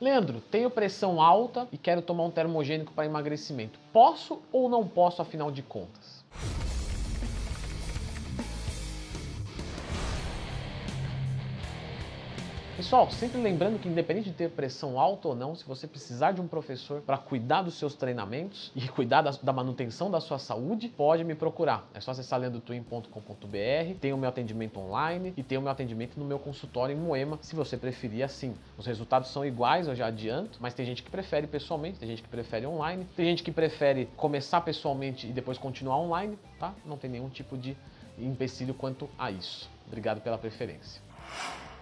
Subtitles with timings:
[0.00, 3.78] Leandro, tenho pressão alta e quero tomar um termogênico para emagrecimento.
[3.92, 6.24] Posso ou não posso, afinal de contas?
[12.80, 16.40] Pessoal, sempre lembrando que independente de ter pressão alta ou não, se você precisar de
[16.40, 20.88] um professor para cuidar dos seus treinamentos e cuidar da, da, manutenção da sua saúde,
[20.88, 21.86] pode me procurar.
[21.92, 26.24] É só acessar leandrotwin.com.br, tem o meu atendimento online e tem o meu atendimento no
[26.24, 28.54] meu consultório em Moema, se você preferir assim.
[28.78, 32.22] Os resultados são iguais, eu já adianto, mas tem gente que prefere pessoalmente, tem gente
[32.22, 36.72] que prefere online, tem gente que prefere começar pessoalmente e depois continuar online, tá?
[36.86, 37.76] Não tem nenhum tipo de
[38.18, 39.68] empecilho quanto a isso.
[39.86, 41.02] Obrigado pela preferência.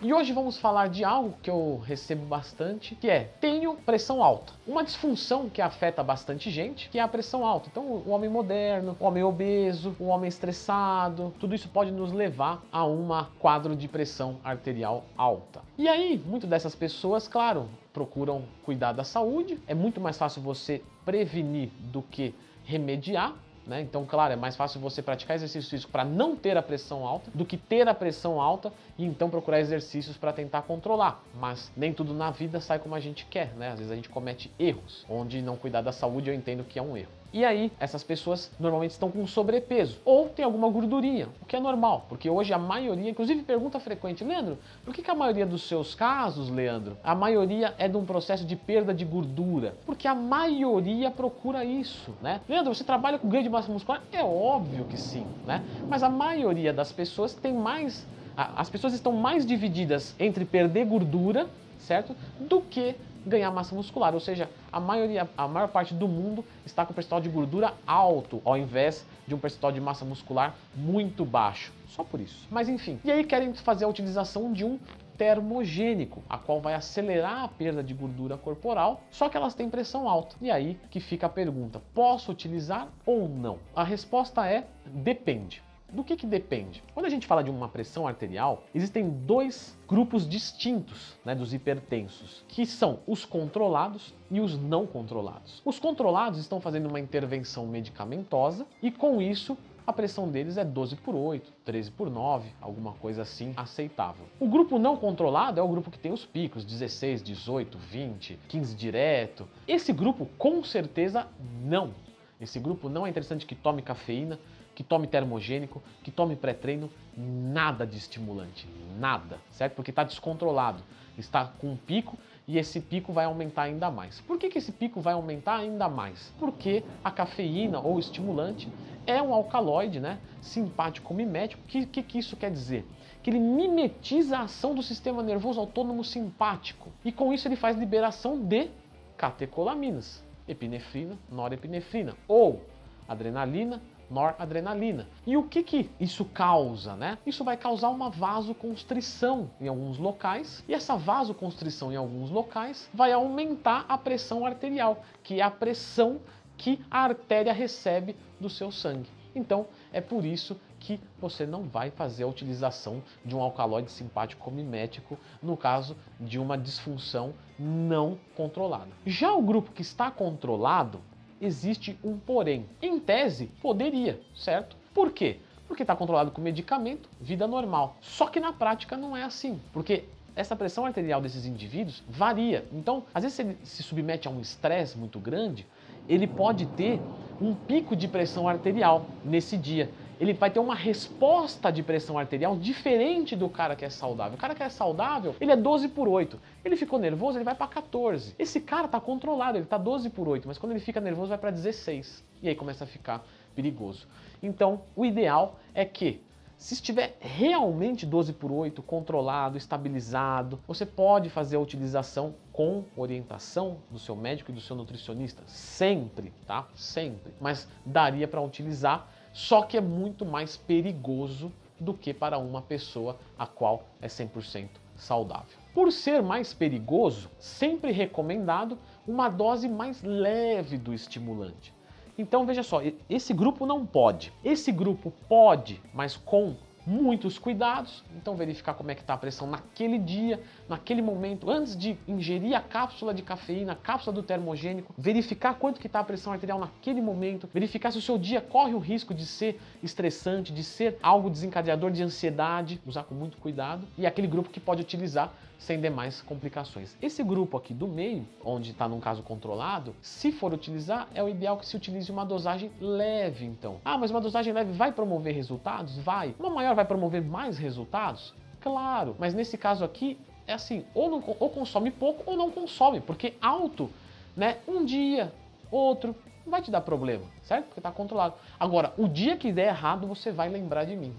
[0.00, 4.52] E hoje vamos falar de algo que eu recebo bastante, que é tenho pressão alta.
[4.64, 7.68] Uma disfunção que afeta bastante gente, que é a pressão alta.
[7.68, 12.62] Então, o homem moderno, o homem obeso, o homem estressado, tudo isso pode nos levar
[12.70, 13.08] a um
[13.40, 15.62] quadro de pressão arterial alta.
[15.76, 19.58] E aí, muitas dessas pessoas, claro, procuram cuidar da saúde.
[19.66, 22.32] É muito mais fácil você prevenir do que
[22.64, 23.34] remediar.
[23.68, 23.82] Né?
[23.82, 27.30] Então, claro, é mais fácil você praticar exercício físico para não ter a pressão alta
[27.34, 31.22] do que ter a pressão alta e então procurar exercícios para tentar controlar.
[31.34, 33.68] Mas nem tudo na vida sai como a gente quer, né?
[33.68, 36.82] Às vezes a gente comete erros, onde não cuidar da saúde eu entendo que é
[36.82, 37.17] um erro.
[37.30, 41.60] E aí, essas pessoas normalmente estão com sobrepeso ou tem alguma gordurinha, o que é
[41.60, 45.62] normal, porque hoje a maioria, inclusive pergunta frequente, Leandro, por que, que a maioria dos
[45.62, 49.74] seus casos, Leandro, a maioria é de um processo de perda de gordura?
[49.84, 52.40] Porque a maioria procura isso, né?
[52.48, 54.02] Leandro, você trabalha com ganho de massa muscular?
[54.10, 55.62] É óbvio que sim, né?
[55.88, 58.06] Mas a maioria das pessoas tem mais.
[58.36, 61.46] As pessoas estão mais divididas entre perder gordura,
[61.78, 62.14] certo?
[62.38, 62.94] Do que
[63.28, 67.20] ganhar massa muscular, ou seja, a maioria, a maior parte do mundo está com percentual
[67.20, 71.72] de gordura alto, ao invés de um percentual de massa muscular muito baixo.
[71.88, 72.46] Só por isso.
[72.50, 74.78] Mas enfim, e aí querem fazer a utilização de um
[75.18, 80.08] termogênico, a qual vai acelerar a perda de gordura corporal, só que elas têm pressão
[80.08, 80.36] alta.
[80.40, 83.58] E aí que fica a pergunta: posso utilizar ou não?
[83.74, 85.62] A resposta é depende.
[85.90, 86.82] Do que, que depende?
[86.92, 92.44] Quando a gente fala de uma pressão arterial, existem dois grupos distintos né, dos hipertensos,
[92.46, 95.62] que são os controlados e os não controlados.
[95.64, 100.96] Os controlados estão fazendo uma intervenção medicamentosa e com isso a pressão deles é 12
[100.96, 104.26] por 8, 13 por 9, alguma coisa assim aceitável.
[104.38, 108.76] O grupo não controlado é o grupo que tem os picos, 16, 18, 20, 15
[108.76, 109.48] direto.
[109.66, 111.26] Esse grupo com certeza
[111.64, 111.94] não.
[112.38, 114.38] Esse grupo não é interessante que tome cafeína,
[114.78, 118.64] que tome termogênico, que tome pré-treino, nada de estimulante,
[118.96, 119.74] nada, certo?
[119.74, 120.84] Porque está descontrolado,
[121.18, 122.16] está com um pico
[122.46, 124.20] e esse pico vai aumentar ainda mais.
[124.20, 126.32] Por que, que esse pico vai aumentar ainda mais?
[126.38, 128.68] Porque a cafeína ou estimulante
[129.04, 130.20] é um alcaloide, né?
[130.40, 131.60] Simpático mimético.
[131.64, 132.86] O que, que, que isso quer dizer?
[133.20, 137.76] Que ele mimetiza a ação do sistema nervoso autônomo simpático e com isso ele faz
[137.76, 138.70] liberação de
[139.16, 142.62] catecolaminas, epinefrina, norepinefrina ou
[143.08, 145.08] adrenalina, noradrenalina.
[145.26, 147.18] E o que que isso causa, né?
[147.26, 153.12] Isso vai causar uma vasoconstrição em alguns locais, e essa vasoconstrição em alguns locais vai
[153.12, 156.20] aumentar a pressão arterial, que é a pressão
[156.56, 159.08] que a artéria recebe do seu sangue.
[159.34, 164.50] Então, é por isso que você não vai fazer a utilização de um alcaloide simpático
[164.50, 168.90] mimético no caso de uma disfunção não controlada.
[169.04, 171.00] Já o grupo que está controlado,
[171.40, 172.66] existe um porém.
[172.80, 174.76] Em tese, poderia, certo?
[174.92, 175.38] Por quê?
[175.66, 177.96] Porque está controlado com medicamento, vida normal.
[178.00, 180.04] Só que na prática não é assim, porque
[180.34, 182.64] essa pressão arterial desses indivíduos varia.
[182.72, 185.66] Então, às vezes, se ele se submete a um estresse muito grande,
[186.08, 187.00] ele pode ter
[187.40, 192.56] um pico de pressão arterial nesse dia ele vai ter uma resposta de pressão arterial
[192.56, 194.36] diferente do cara que é saudável.
[194.36, 196.38] O cara que é saudável, ele é 12 por 8.
[196.64, 198.34] Ele ficou nervoso, ele vai para 14.
[198.38, 201.38] Esse cara está controlado, ele está 12 por 8, mas quando ele fica nervoso vai
[201.38, 202.24] para 16.
[202.42, 203.24] E aí começa a ficar
[203.54, 204.06] perigoso.
[204.42, 206.20] Então, o ideal é que
[206.58, 213.76] se estiver realmente 12 por 8, controlado, estabilizado, você pode fazer a utilização com orientação
[213.88, 216.66] do seu médico e do seu nutricionista, sempre, tá?
[216.74, 217.32] Sempre.
[217.40, 223.18] Mas daria para utilizar só que é muito mais perigoso do que para uma pessoa
[223.38, 225.56] a qual é 100% saudável.
[225.72, 231.72] Por ser mais perigoso, sempre recomendado uma dose mais leve do estimulante.
[232.18, 234.32] Então veja só, esse grupo não pode.
[234.44, 236.56] Esse grupo pode, mas com
[236.88, 241.76] muitos cuidados, então verificar como é que está a pressão naquele dia, naquele momento, antes
[241.76, 246.04] de ingerir a cápsula de cafeína, a cápsula do termogênico, verificar quanto que está a
[246.04, 250.52] pressão arterial naquele momento, verificar se o seu dia corre o risco de ser estressante,
[250.52, 254.80] de ser algo desencadeador de ansiedade, usar com muito cuidado, e aquele grupo que pode
[254.80, 256.96] utilizar sem demais complicações.
[257.02, 261.28] Esse grupo aqui do meio, onde está num caso controlado, se for utilizar, é o
[261.28, 263.80] ideal que se utilize uma dosagem leve, então.
[263.84, 265.98] Ah, mas uma dosagem leve vai promover resultados?
[265.98, 266.34] Vai.
[266.38, 268.32] Uma maior vai promover mais resultados?
[268.60, 273.00] Claro, mas nesse caso aqui é assim, ou, não, ou consome pouco ou não consome,
[273.00, 273.90] porque alto,
[274.36, 275.32] né, um dia,
[275.70, 276.14] outro,
[276.44, 277.66] não vai te dar problema, certo?
[277.66, 278.34] Porque está controlado.
[278.58, 281.14] Agora, o dia que der errado, você vai lembrar de mim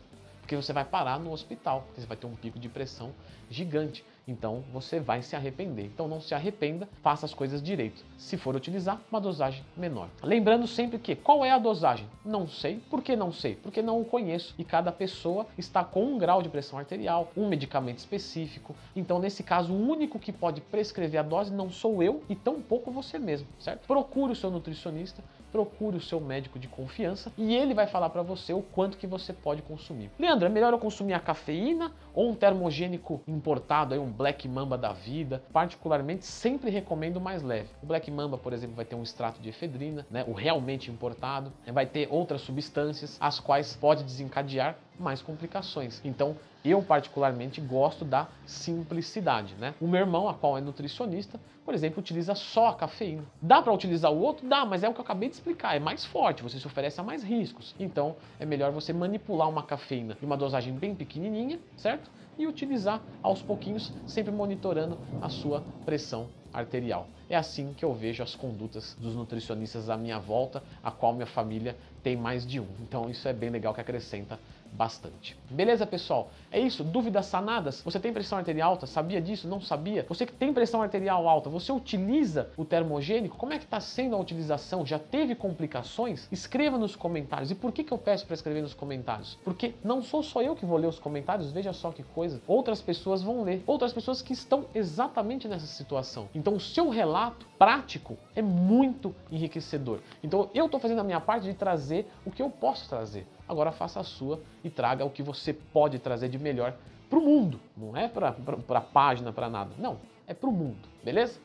[0.49, 3.13] porque você vai parar no hospital, porque você vai ter um pico de pressão
[3.51, 4.03] gigante.
[4.29, 5.85] Então você vai se arrepender.
[5.85, 8.05] Então não se arrependa, faça as coisas direito.
[8.15, 10.07] Se for utilizar, uma dosagem menor.
[10.21, 12.05] Lembrando sempre que qual é a dosagem?
[12.23, 12.79] Não sei.
[12.91, 13.55] Por que não sei?
[13.55, 17.47] Porque não o conheço e cada pessoa está com um grau de pressão arterial, um
[17.47, 18.75] medicamento específico.
[18.95, 22.91] Então nesse caso, o único que pode prescrever a dose não sou eu e tampouco
[22.91, 23.87] você mesmo, certo?
[23.87, 28.21] Procure o seu nutricionista procure o seu médico de confiança e ele vai falar para
[28.21, 30.11] você o quanto que você pode consumir.
[30.17, 34.77] Leandro, é melhor eu consumir a cafeína ou um termogênico importado, aí um Black Mamba
[34.77, 35.41] da vida?
[35.53, 37.69] Particularmente, sempre recomendo mais leve.
[37.81, 41.53] O Black Mamba, por exemplo, vai ter um extrato de efedrina, né, o realmente importado,
[41.71, 46.01] vai ter outras substâncias, as quais pode desencadear mais complicações.
[46.03, 49.73] Então, eu particularmente gosto da simplicidade, né?
[49.79, 53.23] O meu irmão, a qual é nutricionista, por exemplo, utiliza só a cafeína.
[53.41, 54.47] Dá para utilizar o outro?
[54.47, 56.99] Dá, mas é o que eu acabei de explicar, é mais forte, você se oferece
[56.99, 57.75] a mais riscos.
[57.79, 62.09] Então, é melhor você manipular uma cafeína em uma dosagem bem pequenininha, certo?
[62.37, 67.07] E utilizar aos pouquinhos, sempre monitorando a sua pressão arterial.
[67.29, 71.27] É assim que eu vejo as condutas dos nutricionistas à minha volta, a qual minha
[71.27, 72.67] família tem mais de um.
[72.81, 74.39] Então isso é bem legal que acrescenta
[74.79, 75.37] bastante.
[75.49, 76.31] Beleza, pessoal?
[76.49, 76.85] É isso.
[76.85, 77.81] Dúvidas sanadas?
[77.83, 78.87] Você tem pressão arterial alta?
[78.87, 79.45] Sabia disso?
[79.45, 80.05] Não sabia?
[80.07, 83.35] Você que tem pressão arterial alta, você utiliza o termogênico?
[83.35, 84.85] Como é que está sendo a utilização?
[84.85, 86.29] Já teve complicações?
[86.31, 87.51] Escreva nos comentários.
[87.51, 89.37] E por que, que eu peço para escrever nos comentários?
[89.43, 92.41] Porque não sou só eu que vou ler os comentários, veja só que coisa.
[92.47, 93.61] Outras pessoas vão ler.
[93.67, 96.29] Outras pessoas que estão exatamente nessa situação.
[96.33, 99.99] Então o seu relato prático é muito enriquecedor.
[100.23, 103.27] Então eu estou fazendo a minha parte de trazer o que eu posso trazer.
[103.49, 106.75] Agora faça a sua e traga o que você pode trazer de melhor
[107.09, 107.59] para o mundo.
[107.75, 109.71] Não é para a página, para nada.
[109.79, 109.97] Não,
[110.27, 110.87] é para o mundo.
[111.03, 111.39] Beleza?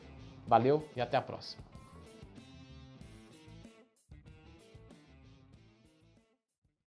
[0.47, 1.63] Valeu e até a próxima.